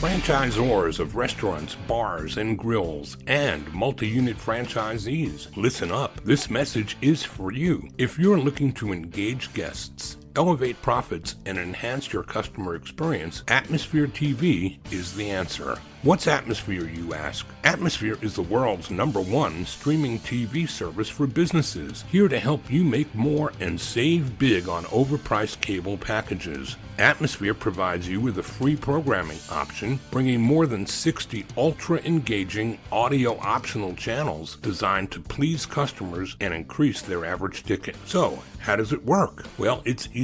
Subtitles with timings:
[0.00, 6.22] Franchisors of restaurants, bars, and grills, and multi unit franchisees, listen up.
[6.22, 7.88] This message is for you.
[7.98, 14.78] If you're looking to engage guests, elevate profits, and enhance your customer experience, Atmosphere TV
[14.92, 15.78] is the answer.
[16.02, 17.46] What's Atmosphere, you ask?
[17.62, 22.84] Atmosphere is the world's number one streaming TV service for businesses, here to help you
[22.84, 26.76] make more and save big on overpriced cable packages.
[26.98, 33.38] Atmosphere provides you with a free programming option, bringing more than 60 ultra engaging audio
[33.40, 37.96] optional channels designed to please customers and increase their average ticket.
[38.06, 39.44] So, how does it work?
[39.58, 40.19] Well, it's easy.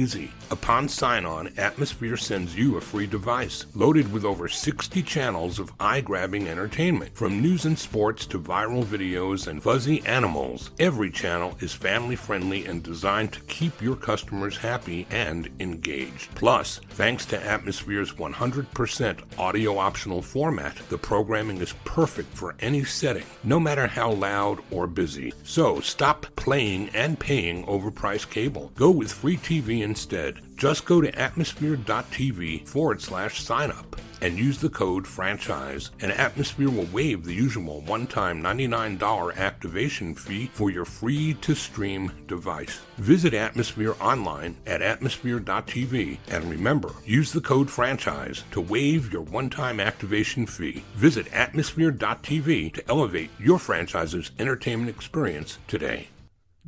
[0.51, 5.71] Upon sign on, Atmosphere sends you a free device loaded with over 60 channels of
[5.79, 7.15] eye grabbing entertainment.
[7.15, 12.65] From news and sports to viral videos and fuzzy animals, every channel is family friendly
[12.65, 16.33] and designed to keep your customers happy and engaged.
[16.35, 22.83] Plus, Plus, thanks to Atmosphere's 100% audio optional format, the programming is perfect for any
[22.83, 25.33] setting, no matter how loud or busy.
[25.43, 28.71] So stop playing and paying overpriced cable.
[28.75, 30.41] Go with free TV instead.
[30.57, 36.69] Just go to atmosphere.tv forward slash sign up and use the code franchise, and Atmosphere
[36.69, 42.79] will waive the usual one time $99 activation fee for your free to stream device.
[42.97, 49.49] Visit Atmosphere online at atmosphere.tv and remember, use the code franchise to waive your one
[49.49, 50.83] time activation fee.
[50.95, 56.07] Visit atmosphere.tv to elevate your franchise's entertainment experience today.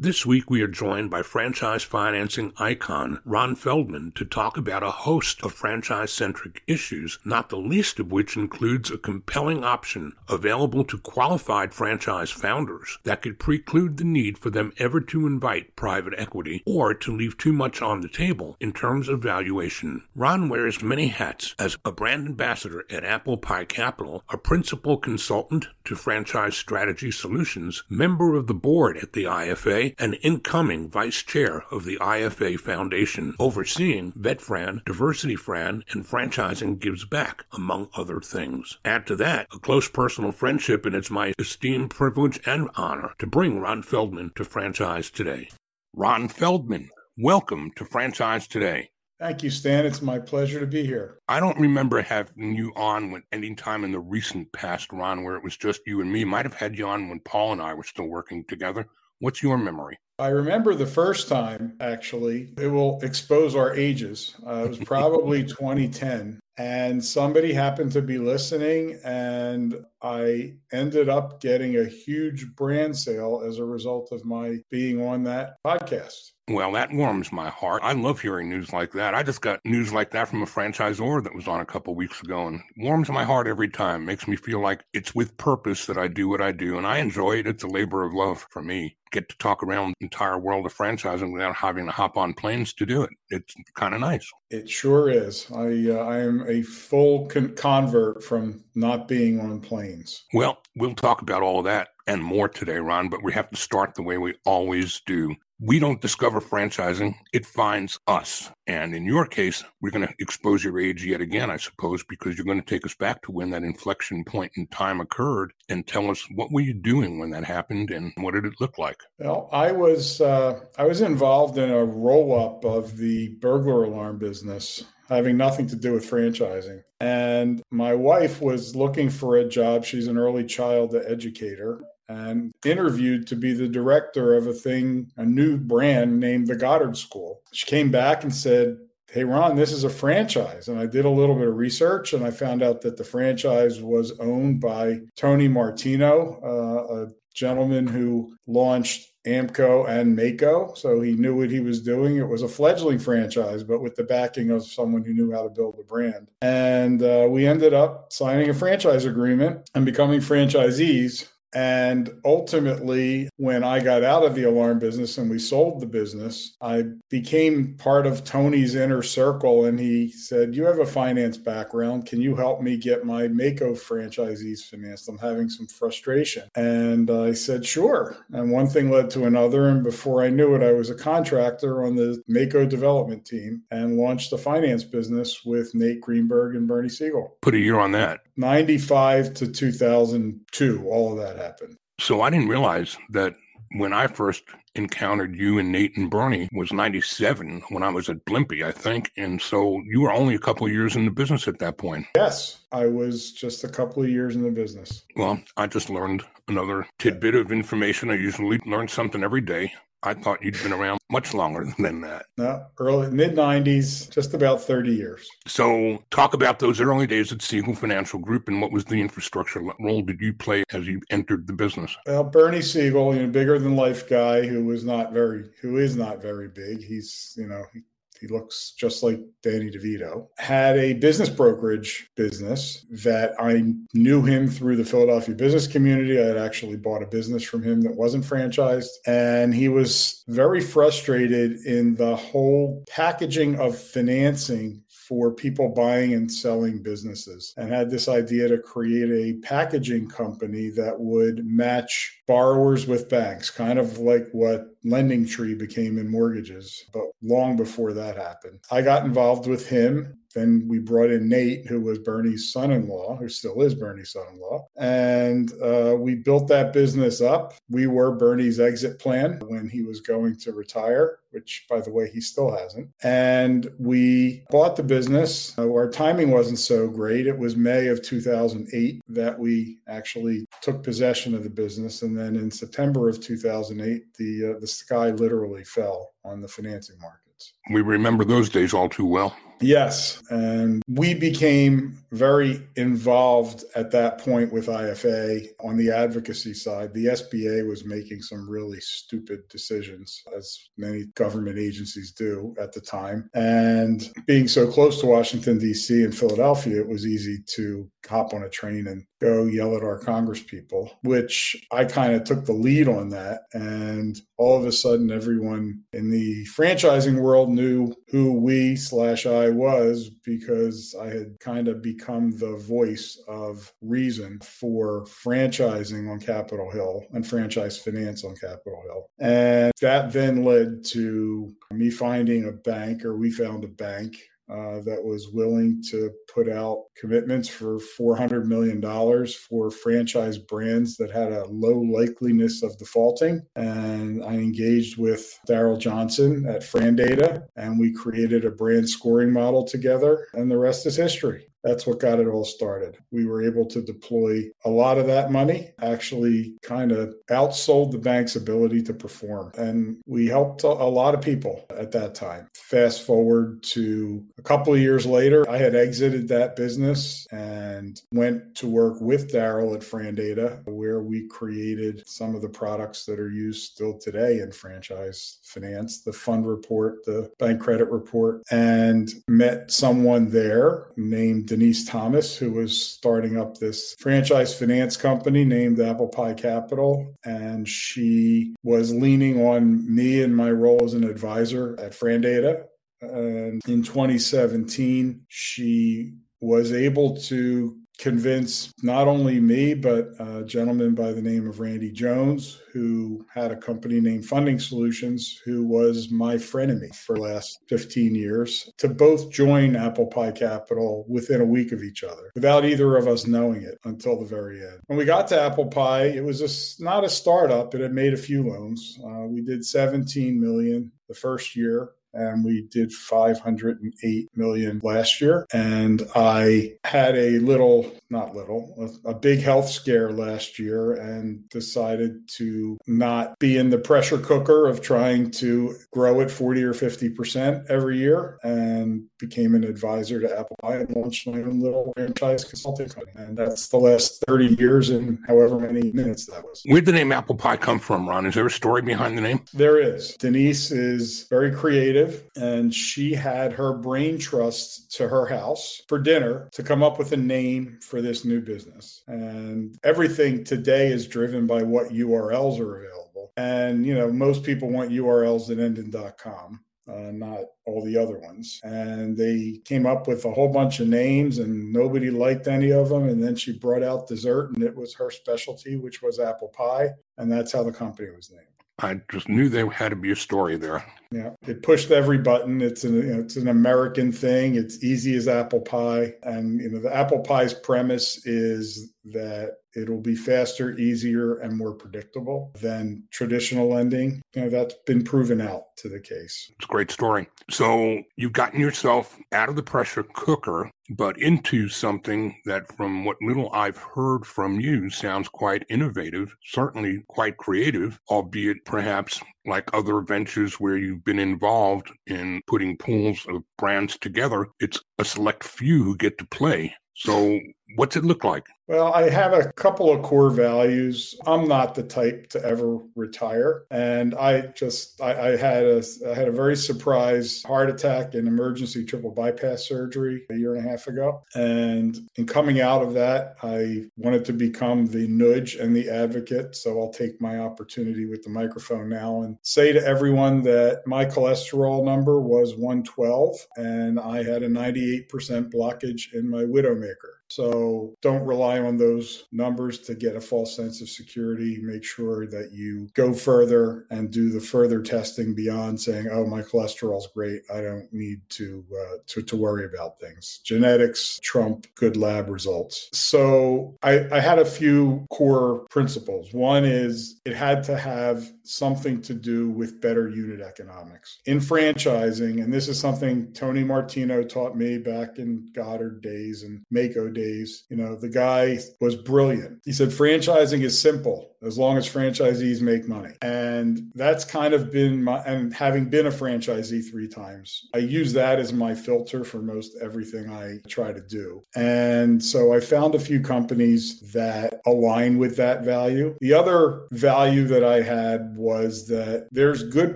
[0.01, 4.91] This week, we are joined by franchise financing icon Ron Feldman to talk about a
[4.91, 10.85] host of franchise centric issues, not the least of which includes a compelling option available
[10.85, 16.13] to qualified franchise founders that could preclude the need for them ever to invite private
[16.17, 20.01] equity or to leave too much on the table in terms of valuation.
[20.15, 25.67] Ron wears many hats as a brand ambassador at Apple Pie Capital, a principal consultant
[25.83, 31.63] to Franchise Strategy Solutions, member of the board at the IFA, and incoming vice chair
[31.71, 38.77] of the IFA Foundation, overseeing VetFran, Diversity Fran, and Franchising Gives Back, among other things.
[38.85, 43.27] Add to that a close personal friendship, and it's my esteemed privilege and honor to
[43.27, 45.49] bring Ron Feldman to Franchise Today.
[45.95, 48.91] Ron Feldman, welcome to Franchise Today.
[49.19, 49.85] Thank you, Stan.
[49.85, 51.19] It's my pleasure to be here.
[51.27, 55.35] I don't remember having you on when any time in the recent past, Ron, where
[55.35, 56.23] it was just you and me.
[56.23, 58.87] Might have had you on when Paul and I were still working together.
[59.19, 59.97] What's your memory?
[60.17, 62.53] I remember the first time, actually.
[62.57, 64.35] It will expose our ages.
[64.45, 66.39] Uh, it was probably 2010.
[66.57, 73.43] and somebody happened to be listening, and I ended up getting a huge brand sale
[73.47, 76.31] as a result of my being on that podcast.
[76.49, 77.83] Well, that warms my heart.
[77.83, 79.13] I love hearing news like that.
[79.13, 82.23] I just got news like that from a franchisor that was on a couple weeks
[82.23, 84.03] ago and warms my heart every time.
[84.03, 86.97] Makes me feel like it's with purpose that I do what I do and I
[86.97, 87.45] enjoy it.
[87.45, 88.97] It's a labor of love for me.
[89.11, 92.73] Get to talk around the entire world of franchising without having to hop on planes
[92.73, 93.11] to do it.
[93.29, 94.27] It's kind of nice.
[94.49, 95.45] It sure is.
[95.51, 100.25] I uh, I am a full con- convert from not being on planes.
[100.33, 103.57] Well, we'll talk about all of that and more today, Ron, but we have to
[103.57, 108.49] start the way we always do we don't discover franchising, it finds us.
[108.65, 112.37] And in your case, we're going to expose your age yet again, I suppose, because
[112.37, 115.85] you're going to take us back to when that inflection point in time occurred and
[115.85, 118.97] tell us what were you doing when that happened and what did it look like?
[119.17, 124.17] Well, I was uh, I was involved in a roll up of the burglar alarm
[124.17, 126.83] business having nothing to do with franchising.
[126.99, 129.83] And my wife was looking for a job.
[129.83, 135.25] She's an early child educator and interviewed to be the director of a thing, a
[135.25, 137.41] new brand named the Goddard School.
[137.53, 138.77] She came back and said,
[139.11, 140.67] Hey, Ron, this is a franchise.
[140.67, 143.81] And I did a little bit of research and I found out that the franchise
[143.81, 150.77] was owned by Tony Martino, uh, a gentleman who launched AAMCO and MAACO.
[150.77, 152.17] So he knew what he was doing.
[152.17, 155.49] It was a fledgling franchise, but with the backing of someone who knew how to
[155.49, 156.29] build a brand.
[156.41, 163.63] And uh, we ended up signing a franchise agreement and becoming franchisees and ultimately, when
[163.63, 168.05] I got out of the alarm business and we sold the business, I became part
[168.05, 169.65] of Tony's inner circle.
[169.65, 172.05] And he said, You have a finance background.
[172.05, 175.09] Can you help me get my MAACO franchisees financed?
[175.09, 176.43] I'm having some frustration.
[176.55, 178.17] And I said, Sure.
[178.31, 179.69] And one thing led to another.
[179.69, 183.97] And before I knew it, I was a contractor on the MAACO development team and
[183.97, 187.37] launched a finance business with Nate Greenberg and Bernie Siegel.
[187.41, 188.21] Put a year on that.
[188.37, 191.75] 95 to 2002, all of that happened.
[191.99, 193.35] So I didn't realize that
[193.73, 194.43] when I first
[194.75, 199.11] encountered you and Nate and Bernie was 97 when I was at Blimpie, I think.
[199.17, 202.05] And so you were only a couple of years in the business at that point.
[202.15, 205.05] Yes, I was just a couple of years in the business.
[205.15, 208.09] Well, I just learned another tidbit of information.
[208.09, 209.71] I usually learn something every day.
[210.03, 212.25] I thought you'd been around much longer than that.
[212.37, 215.27] No, early mid 90s, just about 30 years.
[215.47, 219.61] So, talk about those early days at Siegel Financial Group and what was the infrastructure
[219.61, 221.95] what role did you play as you entered the business?
[222.05, 225.95] Well, Bernie Siegel, you know, bigger than life guy who was not very, who is
[225.95, 226.83] not very big.
[226.83, 227.81] He's, you know, he
[228.19, 230.27] he looks just like Danny DeVito.
[230.37, 233.63] Had a business brokerage business that I
[233.93, 236.19] knew him through the Philadelphia business community.
[236.19, 238.89] I had actually bought a business from him that wasn't franchised.
[239.05, 246.31] And he was very frustrated in the whole packaging of financing for people buying and
[246.31, 252.85] selling businesses and had this idea to create a packaging company that would match borrowers
[252.85, 258.17] with banks, kind of like what Lending Tree became in mortgages, but long before that
[258.17, 258.59] happened.
[258.69, 262.87] I got involved with him then we brought in Nate, who was Bernie's son in
[262.87, 264.67] law, who still is Bernie's son in law.
[264.77, 267.53] And uh, we built that business up.
[267.69, 272.09] We were Bernie's exit plan when he was going to retire, which, by the way,
[272.09, 272.89] he still hasn't.
[273.03, 275.57] And we bought the business.
[275.57, 277.25] Uh, our timing wasn't so great.
[277.25, 282.03] It was May of 2008 that we actually took possession of the business.
[282.03, 286.99] And then in September of 2008, the, uh, the sky literally fell on the financing
[286.99, 287.53] markets.
[287.71, 289.35] We remember those days all too well.
[289.61, 290.21] Yes.
[290.29, 296.93] And we became very involved at that point with IFA on the advocacy side.
[296.93, 302.81] The SBA was making some really stupid decisions, as many government agencies do at the
[302.81, 303.29] time.
[303.33, 306.03] And being so close to Washington, D.C.
[306.03, 309.99] and Philadelphia, it was easy to hop on a train and go yell at our
[309.99, 313.41] Congress people, which I kind of took the lead on that.
[313.53, 319.49] And all of a sudden, everyone in the franchising world knew who we slash I
[319.49, 326.71] was because I had kind of become the voice of reason for franchising on Capitol
[326.71, 329.05] Hill and franchise finance on Capitol Hill.
[329.19, 334.17] And that then led to me finding a bank, or we found a bank
[334.49, 338.81] uh, that was willing to put out commitments for $400 million
[339.27, 343.45] for franchise brands that had a low likeliness of defaulting.
[343.55, 349.65] And I engaged with Darrell Johnson at Frandata, and we created a brand scoring model
[349.65, 351.48] together, and the rest is history.
[351.63, 352.97] That's what got it all started.
[353.11, 357.97] We were able to deploy a lot of that money, actually kind of outsold the
[357.97, 359.51] bank's ability to perform.
[359.57, 362.47] And we helped a lot of people at that time.
[362.55, 368.55] Fast forward to a couple of years later, I had exited that business and went
[368.55, 373.31] to work with Darrell at Frandata, where we created some of the products that are
[373.31, 379.71] used still today in franchise finance, the fund report, the bank credit report, and met
[379.71, 386.07] someone there named Denise Thomas, who was starting up this franchise finance company named Apple
[386.07, 387.15] Pie Capital.
[387.25, 392.65] And she was leaning on me and my role as an advisor at Frandata.
[393.01, 401.11] And in 2017, she was able to convince not only me, but a gentleman by
[401.11, 406.35] the name of Randy Jones, who had a company named Funding Solutions, who was my
[406.35, 411.73] frenemy for the last 15 years, to both join Apple Pie Capital within a week
[411.73, 414.79] of each other without either of us knowing it until the very end.
[414.87, 417.75] When we got to Apple Pie, it was a, not a startup.
[417.75, 418.97] It had made a few loans.
[419.05, 425.45] Uh, we did 17 million the first year and we did 508 million last year.
[425.53, 428.73] And I had a little, not little,
[429.05, 434.17] a, a, big health scare last year and decided to not be in the pressure
[434.17, 440.19] cooker of trying to grow at 40 or 50% every year and became an advisor
[440.21, 443.11] to Apple Pie and launched my own little franchise consulting company.
[443.15, 446.61] And that's the last 30 years and however many minutes that was.
[446.65, 448.25] Where'd the name Apple Pie come from, Ron?
[448.25, 449.43] Is there a story behind the name?
[449.53, 450.15] There is.
[450.15, 455.99] Denise is very creative creative, and she had her brain trust to her house for
[455.99, 459.03] dinner to come up with a name for this new business.
[459.07, 463.31] And everything today is driven by what URLs are available.
[463.37, 466.61] And, you know, most people want URLs that end in .com.
[466.87, 468.59] Uh, not all the other ones.
[468.63, 472.89] And they came up with a whole bunch of names, and nobody liked any of
[472.89, 473.07] them.
[473.07, 476.89] And then she brought out dessert, and it was her specialty, which was apple pie.
[477.19, 478.49] And that's how the company was named.
[478.81, 480.85] I just knew there had to be a story there.
[481.11, 482.61] Yeah, it pushed every button.
[482.61, 484.55] It's an you know, it's an American thing.
[484.55, 490.01] It's easy as apple pie, and you know the apple pie's premise is that it'll
[490.01, 494.21] be faster, easier, and more predictable than traditional lending.
[494.33, 496.51] You know, that's been proven out to the case.
[496.55, 497.27] It's a great story.
[497.49, 503.17] So you've gotten yourself out of the pressure cooker, but into something that, from what
[503.21, 510.01] little I've heard from you, sounds quite innovative, certainly quite creative, albeit perhaps like other
[510.01, 515.97] ventures where been involved in putting pools of brands together, it's a select few who
[515.97, 516.73] get to play.
[516.95, 517.39] So,
[517.75, 518.47] what's it look like?
[518.67, 521.15] Well, I have a couple of core values.
[521.25, 526.13] I'm not the type to ever retire, and I just I, I, had a I
[526.13, 530.69] had a very surprise heart attack and emergency triple bypass surgery a year and a
[530.69, 535.75] half ago, and in coming out of that, I wanted to become the nudge and
[535.75, 536.55] the advocate.
[536.55, 541.05] So I'll take my opportunity with the microphone now and say to everyone that my
[541.05, 545.09] cholesterol number was 112, and I had a 98%
[545.51, 547.18] blockage in my widowmaker.
[547.29, 551.59] So don't rely on those numbers to get a false sense of security.
[551.61, 556.41] Make sure that you go further and do the further testing beyond saying, "Oh, my
[556.41, 557.41] cholesterol's great.
[557.53, 562.89] I don't need to uh, to, to worry about things." Genetics trump good lab results.
[562.93, 566.33] So I, I had a few core principles.
[566.33, 572.43] One is it had to have something to do with better unit economics in franchising,
[572.43, 577.63] and this is something Tony Martino taught me back in Goddard days and MAACO days.
[577.69, 579.61] You know, the guy was brilliant.
[579.65, 583.13] He said, franchising is simple as long as franchisees make money.
[583.21, 588.11] And that's kind of been my, and having been a franchisee three times, I use
[588.13, 591.41] that as my filter for most everything I try to do.
[591.55, 596.15] And so I found a few companies that align with that value.
[596.19, 599.95] The other value that I had was that there's good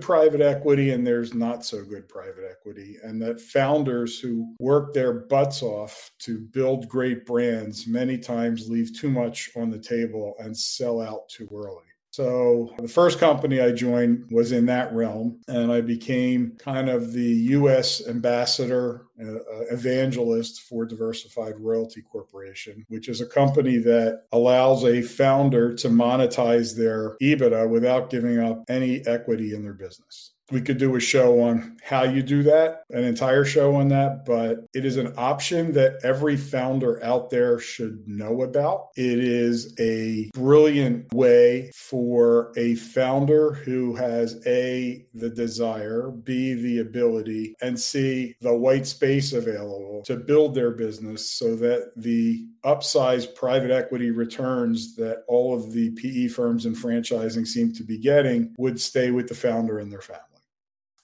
[0.00, 5.12] private equity and there's not so good private equity, and that founders who work their
[5.12, 10.56] butts off to build great brands many times leave too much on the table and
[10.56, 11.84] sell out too early.
[12.14, 17.12] So the first company I joined was in that realm, and I became kind of
[17.12, 18.06] the U.S.
[18.06, 25.74] ambassador, uh, evangelist for Diversified Royalty Corporation, which is a company that allows a founder
[25.74, 30.33] to monetize their EBITDA without giving up any equity in their business.
[30.50, 34.24] We could do a show on how you do that, an entire show on that,
[34.26, 38.88] but it is an option that every founder out there should know about.
[38.96, 46.80] It is a brilliant way for a founder who has A, the desire, B, the
[46.80, 53.34] ability, and C, the white space available to build their business so that the upsized
[53.34, 58.54] private equity returns that all of the PE firms and franchising seem to be getting
[58.58, 60.33] would stay with the founder and their family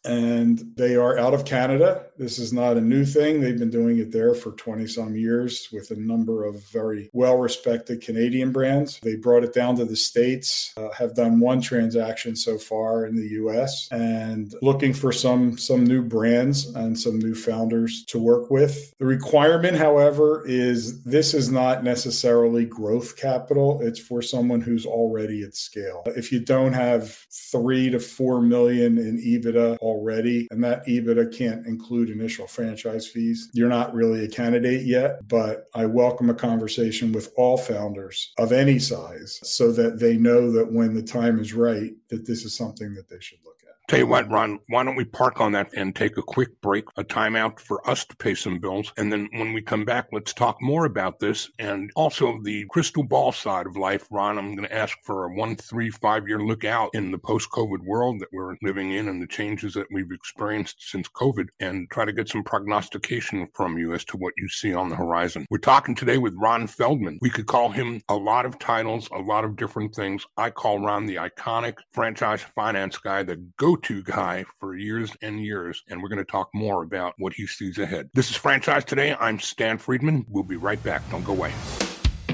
[0.04, 2.07] and they are out of Canada.
[2.20, 3.40] This is not a new thing.
[3.40, 7.38] They've been doing it there for 20 some years with a number of very well
[7.38, 9.00] respected Canadian brands.
[9.00, 13.16] They brought it down to the States, uh, have done one transaction so far in
[13.16, 18.50] the US, and looking for some, some new brands and some new founders to work
[18.50, 18.92] with.
[18.98, 25.42] The requirement, however, is this is not necessarily growth capital, it's for someone who's already
[25.42, 26.02] at scale.
[26.04, 31.64] If you don't have three to four million in EBITDA, already, and that EBITDA can't
[31.66, 33.50] include initial franchise fees.
[33.52, 38.52] You're not really a candidate yet, but I welcome a conversation with all founders of
[38.52, 42.56] any size so that they know that when the time is right, that this is
[42.56, 43.59] something that they should look.
[43.90, 46.85] Tell you what, Ron, why don't we park on that and take a quick break,
[46.97, 48.92] a timeout for us to pay some bills.
[48.97, 53.02] And then when we come back, let's talk more about this and also the crystal
[53.02, 54.06] ball side of life.
[54.09, 57.18] Ron, I'm going to ask for a one, three, five year look out in the
[57.18, 61.49] post COVID world that we're living in and the changes that we've experienced since COVID
[61.59, 64.94] and try to get some prognostication from you as to what you see on the
[64.94, 65.47] horizon.
[65.50, 67.18] We're talking today with Ron Feldman.
[67.20, 70.25] We could call him a lot of titles, a lot of different things.
[70.37, 75.42] I call Ron the iconic franchise finance guy, the go to guy for years and
[75.42, 78.10] years, and we're going to talk more about what he sees ahead.
[78.14, 79.16] This is Franchise Today.
[79.18, 80.26] I'm Stan Friedman.
[80.28, 81.08] We'll be right back.
[81.10, 81.52] Don't go away.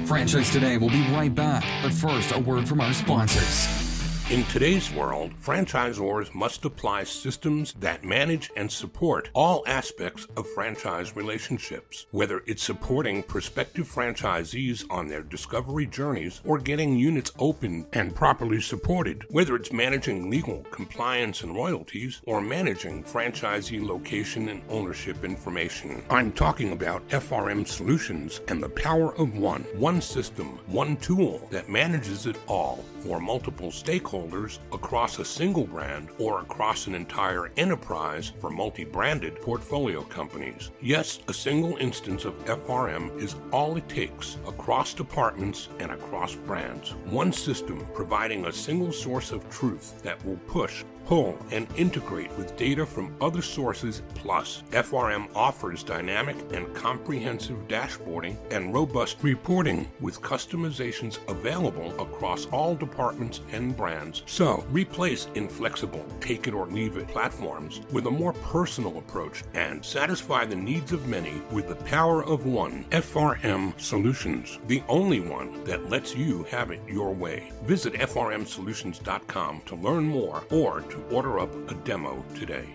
[0.07, 3.86] Franchise Today will be right back, but first, a word from our sponsors.
[4.29, 11.15] In today's world, franchisors must apply systems that manage and support all aspects of franchise
[11.15, 18.17] relationships, whether it's supporting prospective franchisees on their discovery journeys or getting units open and
[18.17, 25.23] properly supported, whether it's managing legal compliance and royalties or managing franchisee location and ownership
[25.23, 26.03] information.
[26.11, 31.69] I'm talking about FRM Solutions and the power of one, one system, one tool that
[31.69, 33.71] manages it all for multiple
[34.17, 40.71] stakeholders across a single brand or across an entire enterprise for multi branded portfolio companies.
[40.81, 46.91] Yes, a single instance of FRM is all it takes across departments and across brands.
[47.07, 52.57] One system providing a single source of truth that will push pull, and integrate with
[52.57, 54.03] data from other sources.
[54.15, 62.75] Plus, FRM offers dynamic and comprehensive dashboarding and robust reporting with customizations available across all
[62.75, 64.23] departments and brands.
[64.27, 69.85] So, replace inflexible take it or leave it platforms with a more personal approach and
[69.85, 75.63] satisfy the needs of many with the power of one FRM Solutions, the only one
[75.65, 77.53] that lets you have it your way.
[77.65, 82.75] Visit frmsolutions.com to learn more or to to order up a demo today.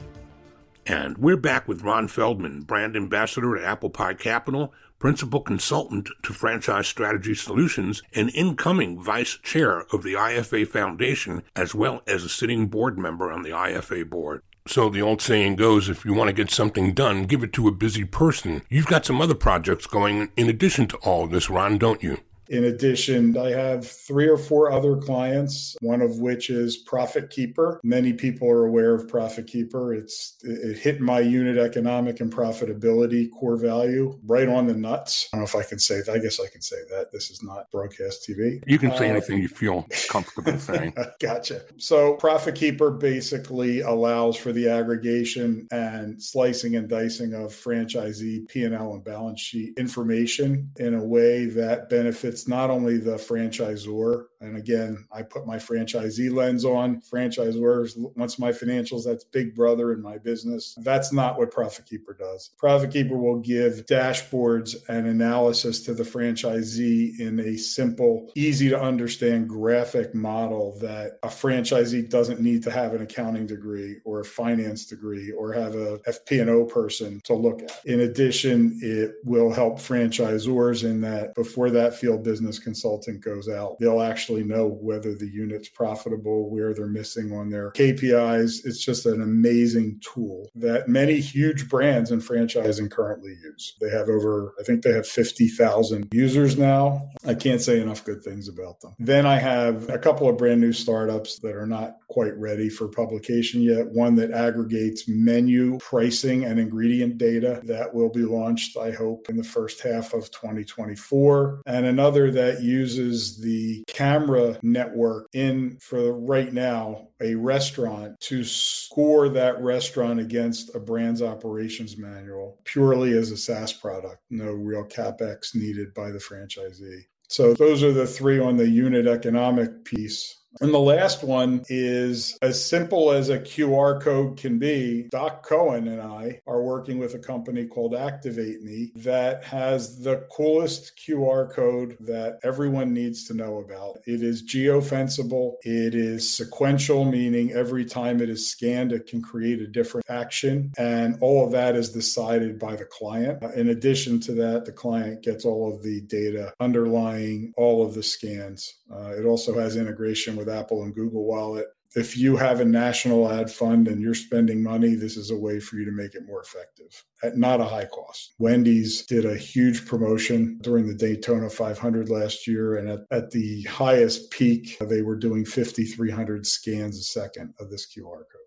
[0.85, 6.33] And we're back with Ron Feldman, brand ambassador at Apple Pie Capital, principal consultant to
[6.33, 12.29] Franchise Strategy Solutions, and incoming vice chair of the IFA Foundation, as well as a
[12.29, 14.41] sitting board member on the IFA board.
[14.67, 17.67] So the old saying goes, if you want to get something done, give it to
[17.67, 18.61] a busy person.
[18.69, 22.19] You've got some other projects going in addition to all this, Ron, don't you?
[22.51, 27.79] In addition, I have three or four other clients, one of which is Profit Keeper.
[27.81, 29.93] Many people are aware of Profit Keeper.
[29.93, 35.29] It's it hit my unit economic and profitability core value right on the nuts.
[35.31, 36.11] I don't know if I can say that.
[36.13, 37.13] I guess I can say that.
[37.13, 38.61] This is not broadcast TV.
[38.67, 40.93] You can say uh, anything you feel comfortable saying.
[41.21, 41.61] gotcha.
[41.77, 48.93] So Profit Keeper basically allows for the aggregation and slicing and dicing of franchisee P&L
[48.93, 54.25] and balance sheet information in a way that benefits it's not only the franchisor.
[54.41, 57.01] And again, I put my franchisee lens on.
[57.01, 60.75] Franchisors, once my financials, that's big brother in my business.
[60.83, 62.51] That's not what Profit Keeper does.
[62.57, 68.81] Profit Keeper will give dashboards and analysis to the franchisee in a simple, easy to
[68.81, 74.25] understand graphic model that a franchisee doesn't need to have an accounting degree or a
[74.25, 77.79] finance degree or have a FP&O person to look at.
[77.85, 83.77] In addition, it will help franchisors in that before that field business consultant goes out,
[83.79, 88.65] they'll actually actually know whether the unit's profitable, where they're missing on their KPIs.
[88.65, 93.75] It's just an amazing tool that many huge brands in franchising currently use.
[93.81, 97.09] They have over, I think they have 50,000 users now.
[97.25, 98.95] I can't say enough good things about them.
[98.99, 102.87] Then I have a couple of brand new startups that are not quite ready for
[102.87, 103.87] publication yet.
[103.87, 109.37] One that aggregates menu pricing and ingredient data that will be launched, I hope, in
[109.37, 111.63] the first half of 2024.
[111.65, 114.20] And another that uses the camera
[114.63, 121.97] network in, for right now, a restaurant to score that restaurant against a brand's operations
[121.97, 127.01] manual purely as a SaaS product, no real capex needed by the franchisee.
[127.29, 130.40] So those are the three on the unit economic piece.
[130.59, 135.07] And the last one is as simple as a QR code can be.
[135.09, 140.27] Doc Cohen and I are working with a company called Activate Me that has the
[140.31, 143.99] coolest QR code that everyone needs to know about.
[144.05, 149.61] It is geofenceable, it is sequential, meaning every time it is scanned, it can create
[149.61, 150.73] a different action.
[150.77, 153.41] And all of that is decided by the client.
[153.55, 158.03] In addition to that, the client gets all of the data underlying all of the
[158.03, 158.75] scans.
[158.91, 161.67] Uh, it also has integration with Apple and Google Wallet.
[161.93, 165.59] If you have a national ad fund and you're spending money, this is a way
[165.59, 168.33] for you to make it more effective at not a high cost.
[168.39, 173.63] Wendy's did a huge promotion during the Daytona 500 last year, and at, at the
[173.63, 178.40] highest peak, they were doing 5,300 scans a second of this QR code.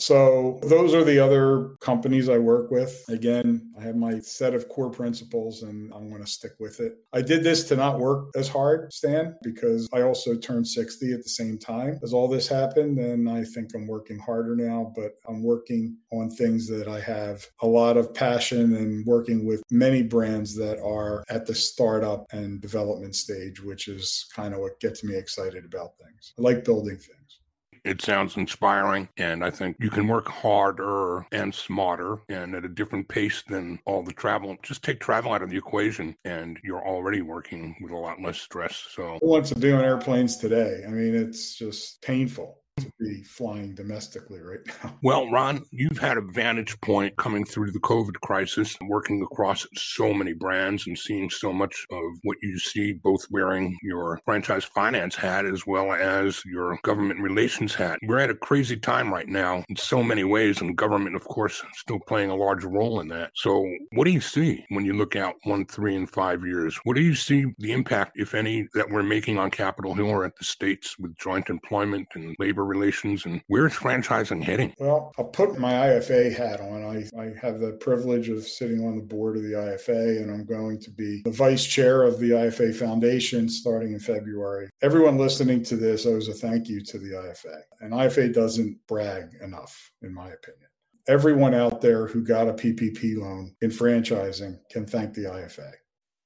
[0.00, 3.04] So those are the other companies I work with.
[3.08, 6.94] Again, I have my set of core principles and I'm going to stick with it.
[7.12, 11.22] I did this to not work as hard, Stan, because I also turned 60 at
[11.22, 12.98] the same time as all this happened.
[12.98, 17.46] And I think I'm working harder now, but I'm working on things that I have
[17.60, 22.60] a lot of passion and working with many brands that are at the startup and
[22.60, 26.32] development stage, which is kind of what gets me excited about things.
[26.38, 27.39] I like building things.
[27.84, 32.68] It sounds inspiring, and I think you can work harder and smarter and at a
[32.68, 34.56] different pace than all the travel.
[34.62, 38.38] Just take travel out of the equation, and you're already working with a lot less
[38.38, 38.86] stress.
[38.90, 40.84] So, who wants to be on airplanes today?
[40.86, 44.94] I mean, it's just painful to be flying domestically right now.
[45.02, 50.12] Well, Ron, you've had a vantage point coming through the COVID crisis, working across so
[50.12, 55.16] many brands and seeing so much of what you see, both wearing your franchise finance
[55.16, 57.98] hat as well as your government relations hat.
[58.02, 61.62] We're at a crazy time right now in so many ways, and government, of course,
[61.74, 63.30] still playing a large role in that.
[63.34, 66.78] So, what do you see when you look out one, three, and five years?
[66.84, 70.24] What do you see the impact, if any, that we're making on Capitol Hill or
[70.24, 74.72] at the states with joint employment and labor relations and where's franchising heading?
[74.78, 76.82] Well, I'll put my IFA hat on.
[76.84, 80.46] I, I have the privilege of sitting on the board of the IFA, and I'm
[80.46, 84.70] going to be the vice chair of the IFA Foundation starting in February.
[84.80, 87.60] Everyone listening to this owes a thank you to the IFA.
[87.80, 90.68] And IFA doesn't brag enough, in my opinion.
[91.08, 95.72] Everyone out there who got a PPP loan in franchising can thank the IFA.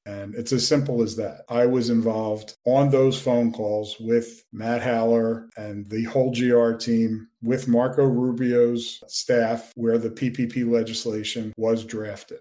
[0.06, 1.44] And it's as simple as that.
[1.48, 7.28] I was involved on those phone calls with Matt Haller and the whole GR team,
[7.42, 12.40] with Marco Rubio's staff, where the PPP legislation was drafted.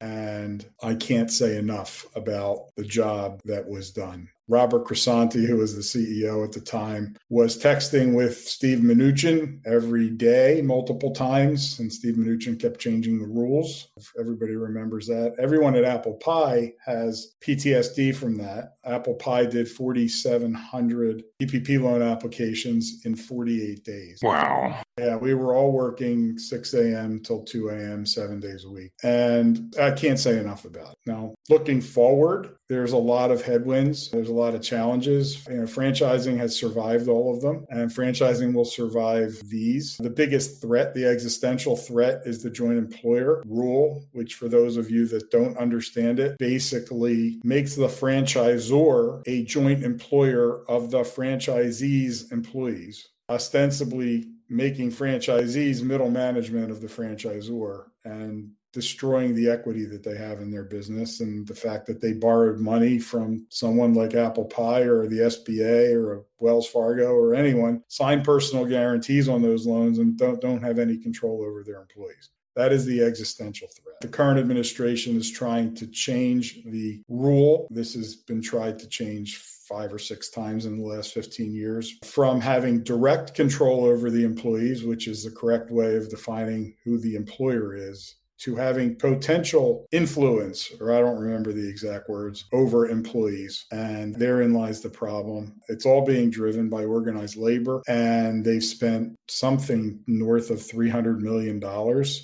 [0.00, 4.28] And I can't say enough about the job that was done.
[4.50, 10.10] Robert Cresanti, who was the CEO at the time, was texting with Steve Mnuchin every
[10.10, 13.88] day, multiple times, and Steve Mnuchin kept changing the rules.
[13.96, 15.36] If everybody remembers that.
[15.38, 18.74] Everyone at Apple Pie has PTSD from that.
[18.84, 24.18] Apple Pie did 4,700 PPP loan applications in 48 days.
[24.20, 24.82] Wow.
[24.98, 27.20] Yeah, we were all working 6 a.m.
[27.20, 28.90] till 2 a.m., seven days a week.
[29.04, 30.98] And I can't say enough about it.
[31.06, 34.10] Now, looking forward, there's a lot of headwinds.
[34.10, 35.44] There's a lot of challenges.
[35.48, 39.96] You know, franchising has survived all of them, and franchising will survive these.
[39.96, 44.88] The biggest threat, the existential threat, is the joint employer rule, which, for those of
[44.88, 52.30] you that don't understand it, basically makes the franchisor a joint employer of the franchisee's
[52.30, 57.86] employees, ostensibly making franchisees middle management of the franchisor.
[58.04, 62.12] And destroying the equity that they have in their business and the fact that they
[62.12, 67.82] borrowed money from someone like Apple Pie or the SBA or Wells Fargo or anyone,
[67.88, 72.30] sign personal guarantees on those loans and don't don't have any control over their employees.
[72.56, 74.00] That is the existential threat.
[74.00, 77.68] The current administration is trying to change the rule.
[77.70, 81.96] This has been tried to change five or six times in the last 15 years
[82.04, 86.98] from having direct control over the employees, which is the correct way of defining who
[86.98, 92.88] the employer is, to having potential influence, or I don't remember the exact words, over
[92.88, 93.66] employees.
[93.70, 95.60] And therein lies the problem.
[95.68, 101.62] It's all being driven by organized labor, and they've spent something north of $300 million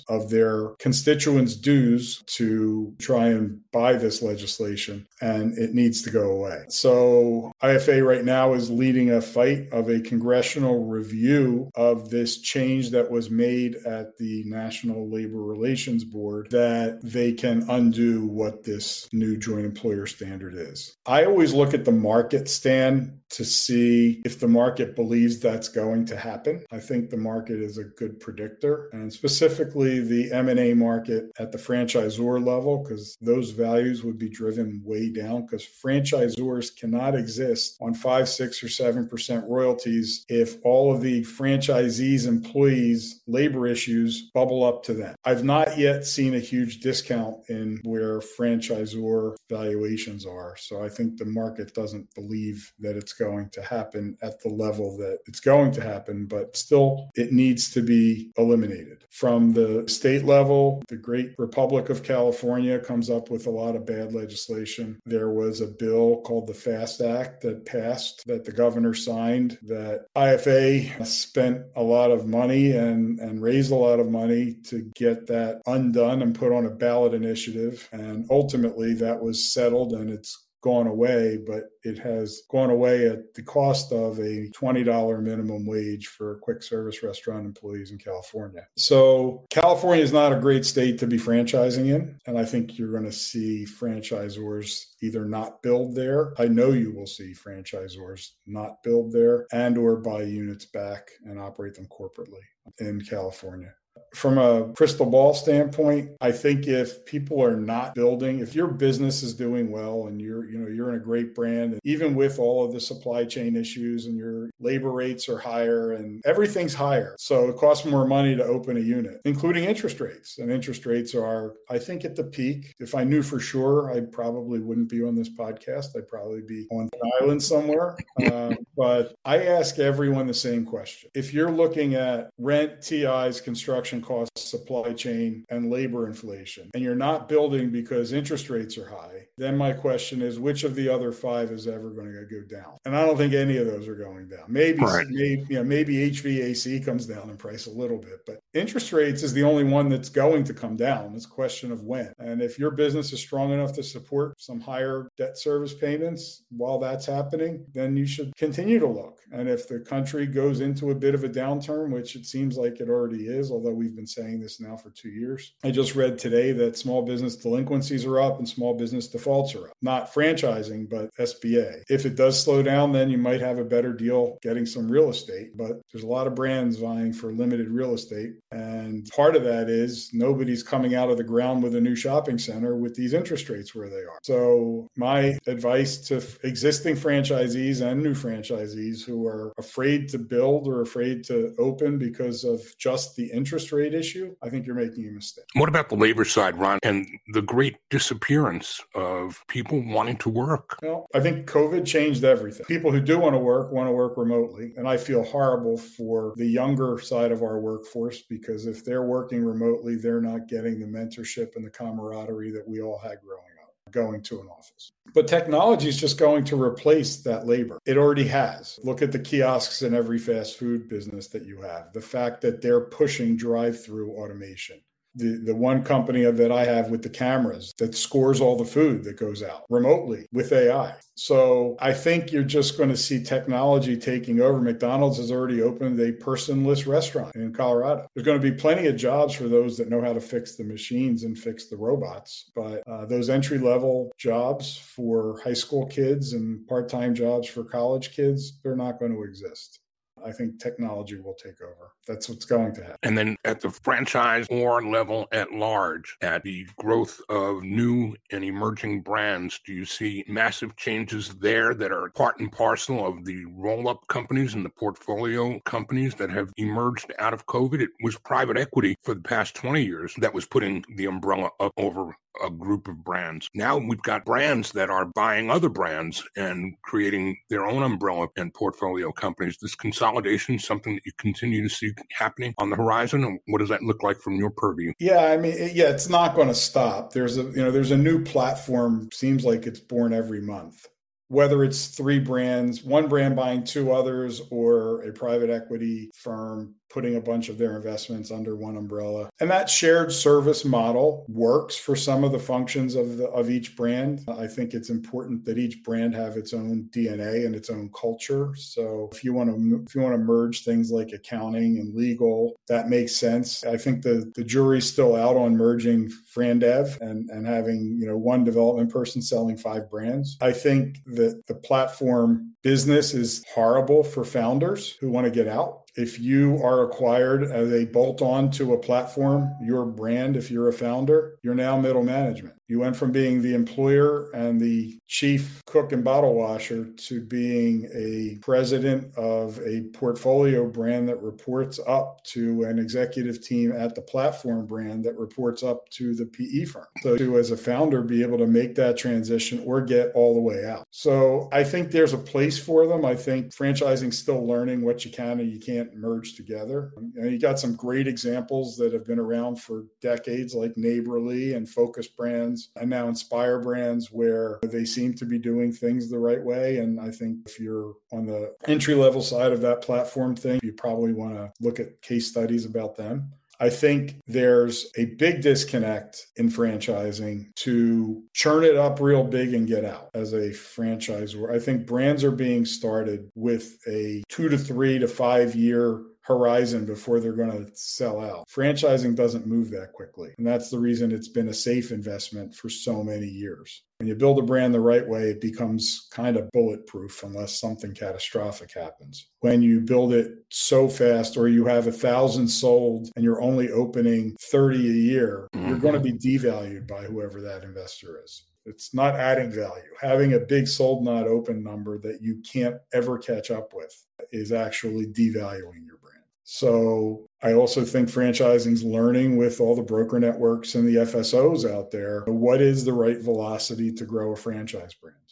[0.09, 6.31] of their constituents' dues to try and buy this legislation, and it needs to go
[6.31, 6.63] away.
[6.69, 12.91] So, IFA right now is leading a fight of a congressional review of this change
[12.91, 19.07] that was made at the National Labor Relations Board that they can undo what this
[19.11, 20.95] new joint employer standard is.
[21.05, 26.05] I always look at the market stand to see if the market believes that's going
[26.05, 26.65] to happen.
[26.71, 31.57] I think the market is a good predictor and specifically the M&A market at the
[31.57, 37.93] franchisor level because those values would be driven way down because franchisors cannot exist on
[37.93, 44.83] 5, 6 or 7% royalties if all of the franchisees employees labor issues bubble up
[44.83, 45.15] to them.
[45.25, 50.55] I've not yet seen a huge discount in where franchisor valuations are.
[50.57, 54.97] So I think the market doesn't believe that it's going to happen at the level
[54.97, 59.03] that it's going to happen, but still it needs to be eliminated.
[59.09, 63.85] From the state level, the great Republic of California comes up with a lot of
[63.85, 64.99] bad legislation.
[65.05, 70.05] There was a bill called the FAST Act that passed that the governor signed that
[70.15, 75.27] IFA spent a lot of money and, and raised a lot of money to get
[75.27, 77.87] that undone and put on a ballot initiative.
[77.91, 83.33] And ultimately that was settled and it's gone away, but it has gone away at
[83.33, 88.67] the cost of a $20 minimum wage for quick service restaurant employees in California.
[88.75, 92.19] So, California is not a great state to be franchising in.
[92.27, 96.33] And I think you're going to see franchisors either not build there.
[96.37, 101.39] I know you will see franchisors not build there and or buy units back and
[101.39, 102.43] operate them corporately
[102.79, 103.73] in California
[104.13, 109.23] from a crystal ball standpoint, I think if people are not building, if your business
[109.23, 112.39] is doing well and you're, you know, you're in a great brand, and even with
[112.39, 117.15] all of the supply chain issues and your labor rates are higher and everything's higher.
[117.19, 120.37] So it costs more money to open a unit, including interest rates.
[120.39, 122.73] And interest rates are, I think, at the peak.
[122.79, 125.95] If I knew for sure, I probably wouldn't be on this podcast.
[125.95, 127.97] I'd probably be on an island somewhere.
[128.25, 131.09] Uh, but I ask everyone the same question.
[131.13, 136.83] If you're looking at rent, TIs, construction, construction costs, supply chain, and labor inflation, and
[136.83, 140.89] you're not building because interest rates are high, then my question is which of the
[140.89, 142.77] other five is ever going to go down?
[142.85, 144.45] And I don't think any of those are going down.
[144.47, 145.05] Maybe, right.
[145.09, 149.23] maybe, you know, maybe HVAC comes down in price a little bit, but interest rates
[149.23, 151.13] is the only one that's going to come down.
[151.15, 152.13] It's a question of when.
[152.19, 156.79] And if your business is strong enough to support some higher debt service payments while
[156.79, 159.19] that's happening, then you should continue to look.
[159.31, 162.79] And if the country goes into a bit of a downturn, which it seems like
[162.79, 166.17] it already is, although we've been saying this now for two years, I just read
[166.17, 169.73] today that small business delinquencies are up and small business defaults are up.
[169.81, 171.83] Not franchising, but SBA.
[171.89, 175.09] If it does slow down, then you might have a better deal getting some real
[175.09, 175.55] estate.
[175.55, 178.33] But there's a lot of brands vying for limited real estate.
[178.51, 182.37] And part of that is nobody's coming out of the ground with a new shopping
[182.37, 184.19] center with these interest rates where they are.
[184.23, 190.81] So, my advice to existing franchisees and new franchisees who are afraid to build or
[190.81, 195.11] afraid to open because of just the interest rate issue, I think you're making a
[195.11, 195.45] mistake.
[195.53, 198.81] What about the labor side, Ron, and the great disappearance
[199.17, 200.77] of people wanting to work?
[200.81, 202.65] Well, I think COVID changed everything.
[202.65, 204.73] People who do want to work want to work remotely.
[204.77, 209.43] And I feel horrible for the younger side of our workforce because if they're working
[209.43, 213.67] remotely, they're not getting the mentorship and the camaraderie that we all had growing up
[213.91, 214.91] going to an office.
[215.13, 217.79] But technology is just going to replace that labor.
[217.85, 218.79] It already has.
[218.83, 221.93] Look at the kiosks in every fast food business that you have.
[221.93, 224.81] The fact that they're pushing drive through automation
[225.17, 229.03] the, the one company that I have with the cameras that scores all the food
[229.03, 230.93] that goes out remotely with AI.
[231.15, 234.61] So I think you're just going to see technology taking over.
[234.61, 238.07] McDonald's has already opened a personless restaurant in Colorado.
[238.13, 240.63] There's going to be plenty of jobs for those that know how to fix the
[240.63, 242.51] machines and fix the robots.
[242.55, 247.63] But uh, those entry level jobs for high school kids and part time jobs for
[247.63, 249.79] college kids, they're not going to exist.
[250.25, 251.91] I think technology will take over.
[252.07, 252.97] That's what's going to happen.
[253.03, 258.43] And then at the franchise or level at large, at the growth of new and
[258.43, 263.45] emerging brands, do you see massive changes there that are part and parcel of the
[263.45, 267.81] roll up companies and the portfolio companies that have emerged out of COVID?
[267.81, 271.71] It was private equity for the past 20 years that was putting the umbrella up
[271.77, 273.47] over a group of brands.
[273.53, 278.53] Now we've got brands that are buying other brands and creating their own umbrella and
[278.53, 279.57] portfolio companies.
[279.61, 283.23] This consolidation something that you continue to see happening on the horizon.
[283.23, 284.93] And what does that look like from your purview?
[284.99, 287.13] Yeah, I mean, yeah, it's not going to stop.
[287.13, 289.09] There's a you know there's a new platform.
[289.11, 290.87] Seems like it's born every month
[291.29, 297.15] whether it's three brands, one brand buying two others, or a private equity firm putting
[297.15, 299.29] a bunch of their investments under one umbrella.
[299.39, 303.75] And that shared service model works for some of the functions of the, of each
[303.75, 304.23] brand.
[304.27, 308.53] I think it's important that each brand have its own DNA and its own culture.
[308.55, 312.55] So if you want to if you want to merge things like accounting and legal,
[312.67, 313.63] that makes sense.
[313.63, 318.17] I think the the jury's still out on merging Frandev and and having, you know,
[318.17, 320.37] one development person selling five brands.
[320.41, 325.86] I think that the platform business is horrible for founders who want to get out
[325.97, 330.69] if you are acquired as a bolt on to a platform, your brand, if you're
[330.69, 332.56] a founder, you're now middle management.
[332.69, 337.89] You went from being the employer and the chief cook and bottle washer to being
[337.95, 344.01] a president of a portfolio brand that reports up to an executive team at the
[344.01, 346.85] platform brand that reports up to the PE firm.
[347.03, 350.41] So, to as a founder, be able to make that transition or get all the
[350.41, 350.85] way out.
[350.91, 353.05] So, I think there's a place for them.
[353.05, 356.91] I think franchising still learning what you can and you can't merge together.
[356.97, 361.69] And you got some great examples that have been around for decades, like Neighborly and
[361.69, 366.19] Focus Brands brands and now Inspire brands where they seem to be doing things the
[366.19, 366.77] right way.
[366.77, 370.73] And I think if you're on the entry level side of that platform thing, you
[370.73, 373.31] probably want to look at case studies about them.
[373.59, 379.67] I think there's a big disconnect in franchising to churn it up real big and
[379.67, 381.51] get out as a franchisor.
[381.51, 386.85] I think brands are being started with a two to three to five year horizon
[386.85, 388.47] before they're going to sell out.
[388.49, 390.33] Franchising doesn't move that quickly.
[390.37, 393.83] And that's the reason it's been a safe investment for so many years.
[393.99, 397.95] When you build a brand the right way, it becomes kind of bulletproof unless something
[397.95, 399.29] catastrophic happens.
[399.39, 403.71] When you build it so fast or you have a thousand sold and you're only
[403.71, 405.69] opening 30 a year, mm-hmm.
[405.69, 408.43] you're going to be devalued by whoever that investor is.
[408.65, 409.95] It's not adding value.
[410.01, 413.95] Having a big sold not open number that you can't ever catch up with
[414.33, 416.16] is actually devaluing your brand.
[416.49, 421.69] So I also think franchising is learning with all the broker networks and the FSOs
[421.69, 425.26] out there what is the right velocity to grow a franchise brand.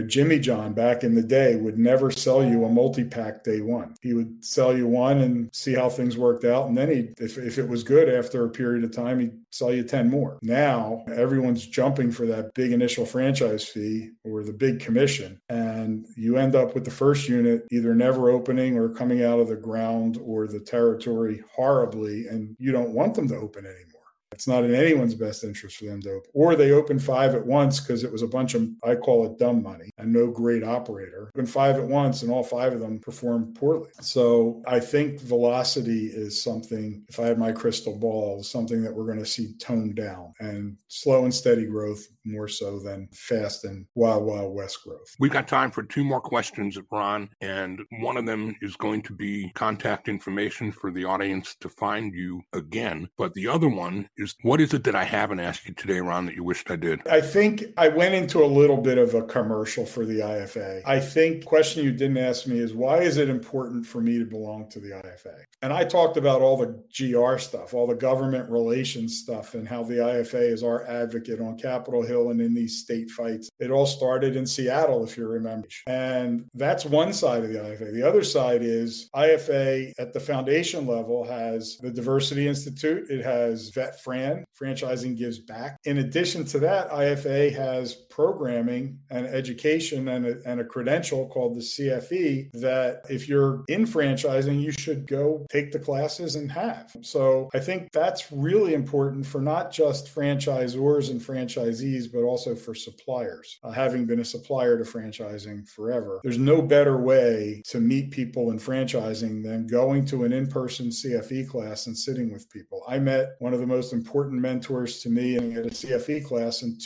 [0.00, 3.94] Jimmy John back in the day would never sell you a multi pack day one.
[4.00, 6.66] He would sell you one and see how things worked out.
[6.66, 9.70] And then he, if, if it was good after a period of time, he'd sell
[9.70, 10.38] you 10 more.
[10.40, 15.38] Now everyone's jumping for that big initial franchise fee or the big commission.
[15.50, 19.48] And you end up with the first unit either never opening or coming out of
[19.48, 22.28] the ground or the territory horribly.
[22.28, 23.91] And you don't want them to open anymore.
[24.32, 26.30] It's not in anyone's best interest for them to open.
[26.34, 29.38] Or they open five at once because it was a bunch of, I call it
[29.38, 31.30] dumb money and no great operator.
[31.34, 33.90] Open five at once and all five of them perform poorly.
[34.00, 39.06] So I think velocity is something, if I had my crystal ball, something that we're
[39.06, 43.86] going to see toned down and slow and steady growth more so than fast and
[43.94, 45.14] wild, wild west growth.
[45.18, 47.28] We've got time for two more questions, Ron.
[47.40, 52.14] And one of them is going to be contact information for the audience to find
[52.14, 53.08] you again.
[53.18, 56.26] But the other one is what is it that I haven't asked you today, Ron,
[56.26, 57.06] that you wished I did?
[57.08, 60.82] I think I went into a little bit of a commercial for the IFA.
[60.86, 64.24] I think question you didn't ask me is why is it important for me to
[64.24, 65.44] belong to the IFA?
[65.62, 69.82] And I talked about all the GR stuff, all the government relations stuff, and how
[69.82, 73.50] the IFA is our advocate on Capitol Hill and in these state fights.
[73.58, 75.68] It all started in Seattle, if you remember.
[75.86, 77.92] And that's one side of the IFA.
[77.92, 83.70] The other side is IFA at the foundation level has the Diversity Institute, it has
[83.70, 85.78] Vet Fran, franchising gives back.
[85.84, 91.56] In addition to that, IFA has programming and education and a, and a credential called
[91.56, 96.94] the CFE that if you're in franchising, you should go take the classes and have.
[97.00, 102.74] So I think that's really important for not just franchisors and franchisees, but also for
[102.74, 103.58] suppliers.
[103.64, 108.50] Uh, having been a supplier to franchising forever, there's no better way to meet people
[108.50, 112.82] in franchising than going to an in person CFE class and sitting with people.
[112.86, 116.76] I met one of the most important mentors to me at a CFE class in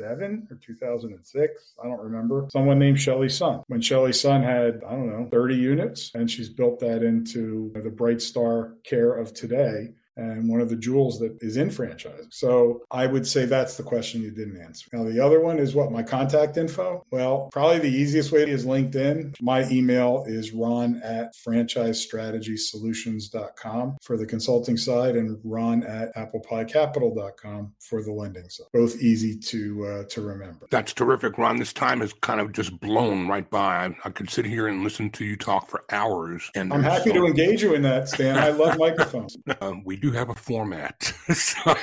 [0.00, 1.72] 2007 or 2006.
[1.82, 2.48] I don't remember.
[2.52, 3.62] Someone named Shelly Sun.
[3.68, 7.90] When Shelly Sun had, I don't know, 30 units, and she's built that into the
[7.90, 12.30] Bright Star care of today and one of the jewels that is in franchising.
[12.30, 14.88] So I would say that's the question you didn't answer.
[14.92, 17.06] Now, the other one is what my contact info?
[17.10, 19.40] Well, probably the easiest way is LinkedIn.
[19.40, 28.02] My email is ron at franchisestrategysolutions.com for the consulting side and ron at applepiecapital.com for
[28.02, 28.66] the lending side.
[28.72, 30.66] Both easy to uh, to remember.
[30.70, 31.56] That's terrific, Ron.
[31.56, 33.86] This time has kind of just blown right by.
[33.86, 36.50] I, I could sit here and listen to you talk for hours.
[36.54, 37.16] And I'm happy so...
[37.16, 38.38] to engage you in that, Stan.
[38.38, 39.36] I love microphones.
[39.60, 41.74] Um, we do have a format, so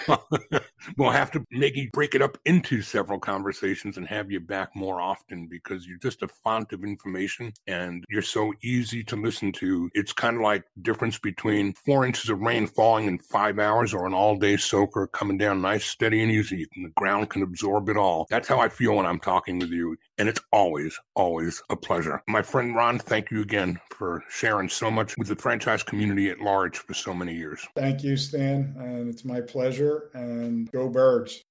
[0.98, 5.02] we'll have to maybe break it up into several conversations and have you back more
[5.02, 9.90] often because you're just a font of information and you're so easy to listen to.
[9.94, 14.06] It's kind of like difference between four inches of rain falling in five hours or
[14.06, 16.68] an all-day soaker coming down nice, steady, and easy.
[16.76, 18.28] And the ground can absorb it all.
[18.30, 19.98] That's how I feel when I'm talking with you.
[20.18, 22.22] And it's always, always a pleasure.
[22.28, 26.40] My friend Ron, thank you again for sharing so much with the franchise community at
[26.40, 27.66] large for so many years.
[27.76, 28.76] Thank you, Stan.
[28.78, 30.10] And it's my pleasure.
[30.14, 31.47] And go birds.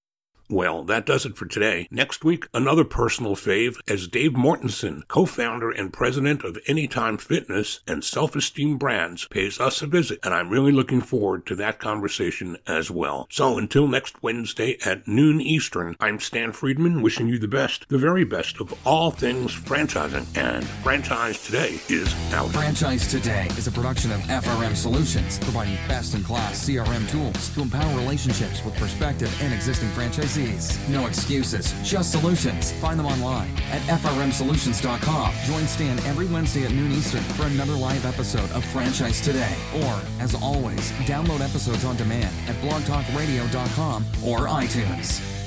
[0.49, 1.89] Well, that does it for today.
[1.91, 8.05] Next week, another personal fave as Dave Mortensen, co-founder and president of Anytime Fitness and
[8.05, 12.59] Self Esteem Brands, pays us a visit, and I'm really looking forward to that conversation
[12.65, 13.27] as well.
[13.29, 17.99] So until next Wednesday at noon Eastern, I'm Stan Friedman wishing you the best, the
[17.99, 20.27] very best of all things franchising.
[20.37, 22.51] And Franchise Today is out.
[22.51, 28.65] Franchise Today is a production of FRM Solutions, providing best-in-class CRM tools to empower relationships
[28.65, 32.73] with prospective and existing franchisees no excuses, just solutions.
[32.73, 35.33] Find them online at frmsolutions.com.
[35.47, 39.55] Join Stan every Wednesday at noon Eastern for another live episode of Franchise Today.
[39.77, 45.46] Or, as always, download episodes on demand at blogtalkradio.com or iTunes.